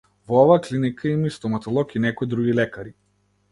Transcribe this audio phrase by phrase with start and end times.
[0.29, 2.97] Во оваа клиника има стоматолог и некои други лекари.